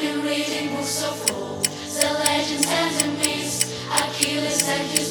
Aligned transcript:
been 0.00 0.22
reading 0.22 0.74
books 0.74 1.02
of 1.02 1.30
old, 1.32 1.62
the 1.64 2.08
legends 2.24 2.66
and 2.66 2.94
the 2.96 3.08
myths, 3.18 3.84
Achilles 3.92 4.66
and 4.66 4.88
his 4.88 5.09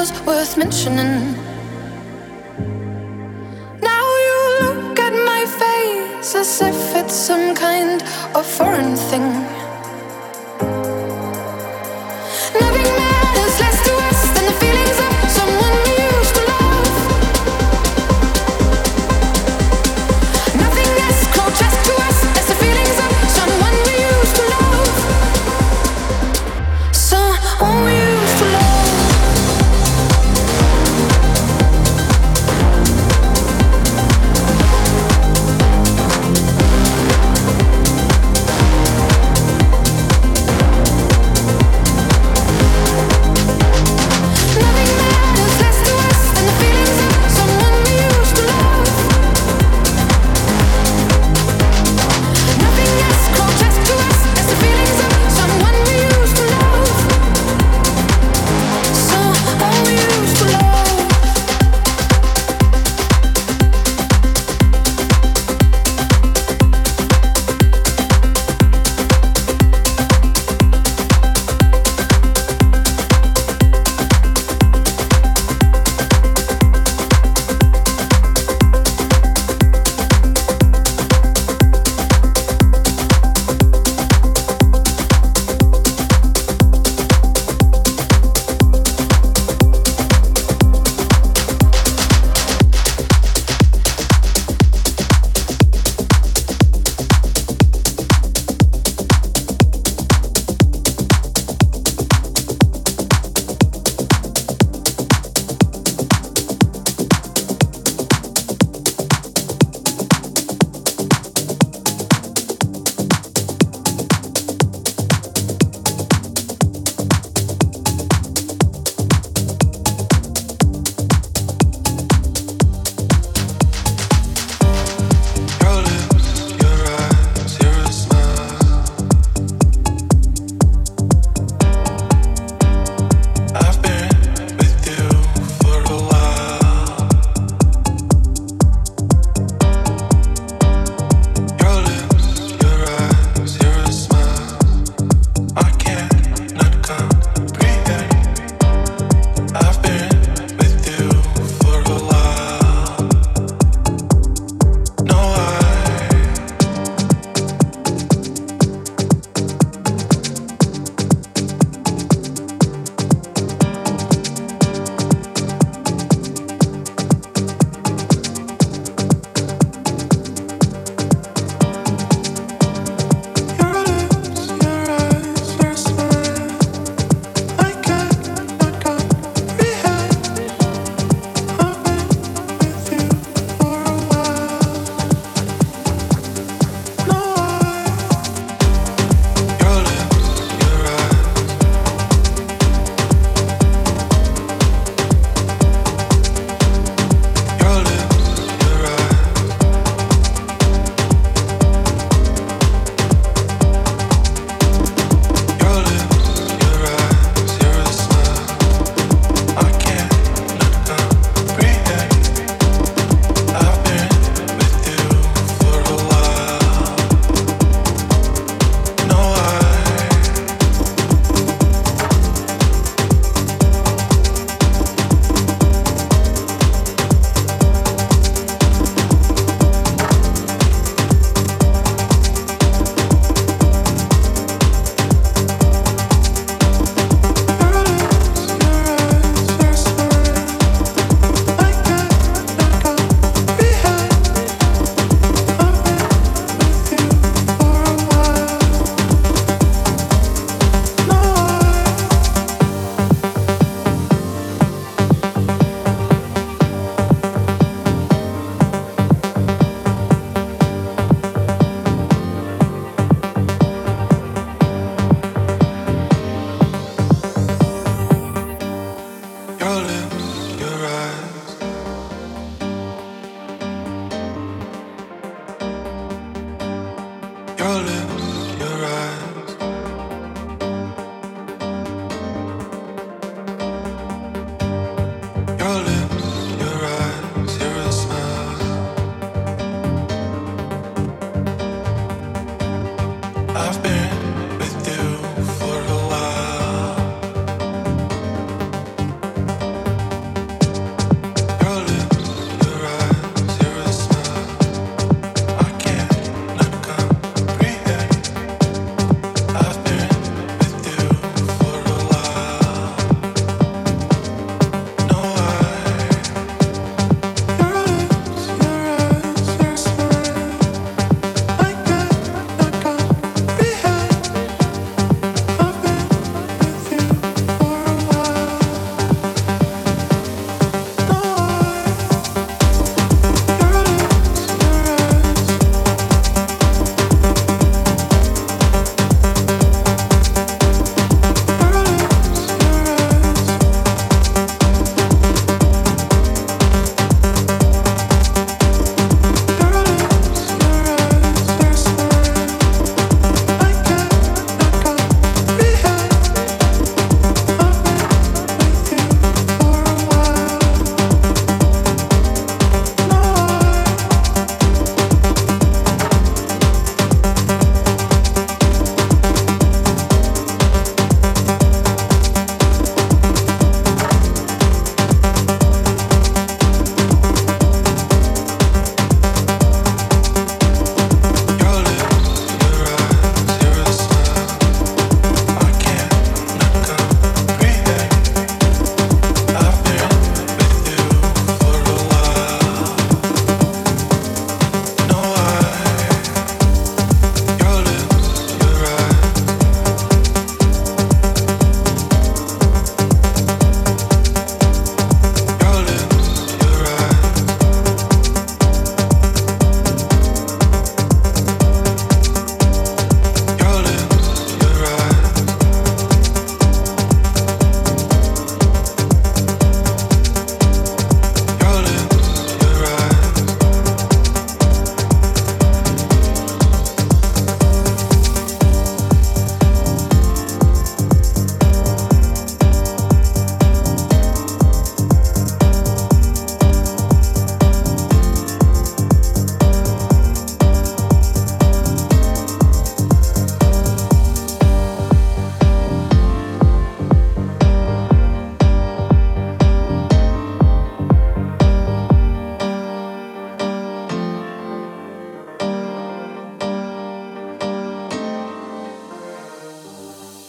was 0.00 0.12
worth 0.22 0.56
mentioning. 0.56 1.34
Now 3.82 4.06
you 4.26 4.38
look 4.62 4.98
at 4.98 5.12
my 5.12 5.44
face 5.60 6.34
as 6.34 6.62
if 6.62 6.96
it's 6.96 7.14
some 7.14 7.54
kind 7.54 8.02
of 8.34 8.46
foreign 8.46 8.96
thing. 8.96 9.59